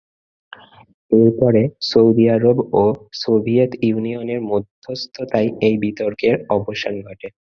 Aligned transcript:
এরপরে, 1.11 1.61
Saudi 1.89 2.25
Arab 2.29 2.57
ও 2.73 2.83
Soviet 3.13 3.71
ইউনিয়নের 3.81 4.41
মধ্যস্থতায় 4.51 5.49
এই 5.67 5.75
বিতর্কের 5.77 6.35
অবসান 6.49 6.95
ঘটে। 7.01 7.27